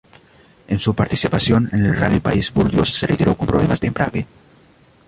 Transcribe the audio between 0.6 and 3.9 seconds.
En su participación en el rally París-Burdeos, se retiró con problemas de